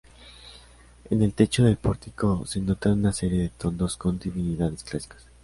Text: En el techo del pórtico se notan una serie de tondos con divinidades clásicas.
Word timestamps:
En 1.11 1.21
el 1.21 1.35
techo 1.35 1.63
del 1.63 1.77
pórtico 1.77 2.43
se 2.47 2.59
notan 2.59 2.93
una 2.93 3.13
serie 3.13 3.43
de 3.43 3.49
tondos 3.49 3.97
con 3.97 4.17
divinidades 4.17 4.83
clásicas. 4.83 5.27